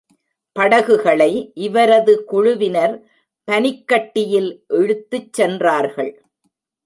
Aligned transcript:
படகுகளை 0.55 1.51
இவரது 1.53 2.23
குழுவினர் 2.23 2.95
பனிக்கட்டியில் 3.47 4.49
இழுத்துச் 4.67 5.33
சென்றார்கள். 5.33 6.11